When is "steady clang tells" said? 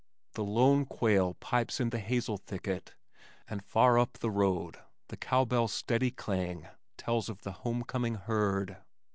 5.73-7.29